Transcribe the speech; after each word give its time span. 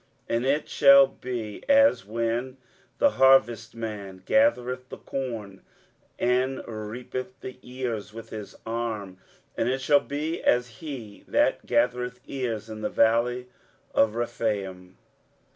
23:017:005 0.27 0.35
And 0.37 0.45
it 0.47 0.67
shall 0.67 1.05
be 1.05 1.63
as 1.69 2.05
when 2.07 2.57
the 2.97 3.09
harvestman 3.11 4.23
gathereth 4.25 4.89
the 4.89 4.97
corn, 4.97 5.61
and 6.17 6.65
reapeth 6.67 7.39
the 7.41 7.59
ears 7.61 8.11
with 8.11 8.31
his 8.31 8.55
arm; 8.65 9.19
and 9.55 9.69
it 9.69 9.79
shall 9.79 9.99
be 9.99 10.41
as 10.43 10.77
he 10.79 11.23
that 11.27 11.67
gathereth 11.67 12.19
ears 12.25 12.67
in 12.67 12.81
the 12.81 12.89
valley 12.89 13.45
of 13.93 14.15
Rephaim. 14.15 14.97